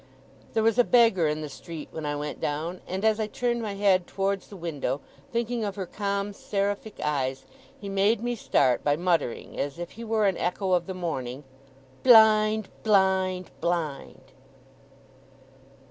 There 0.55 0.63
was 0.63 0.79
a 0.79 0.83
beggar 0.83 1.27
in 1.27 1.41
the 1.41 1.47
street, 1.47 1.89
when 1.91 2.07
I 2.07 2.15
went 2.15 2.39
down; 2.41 2.81
and 2.87 3.05
as 3.05 3.19
I 3.19 3.27
turned 3.27 3.61
my 3.61 3.75
head 3.75 4.07
towards 4.07 4.47
the 4.47 4.55
window, 4.55 4.99
thinking 5.31 5.63
of 5.63 5.75
her 5.75 5.85
calm 5.85 6.33
seraphic 6.33 6.95
eyes, 7.03 7.45
he 7.79 7.87
made 7.87 8.23
me 8.23 8.33
start 8.33 8.83
by 8.83 8.95
muttering, 8.95 9.59
as 9.59 9.77
if 9.77 9.91
he 9.91 10.03
were 10.03 10.25
an 10.25 10.39
echo 10.39 10.71
of 10.71 10.87
the 10.87 10.95
morning: 10.95 11.43
'Blind! 12.01 12.69
Blind! 12.81 13.51
Blind! 13.61 14.31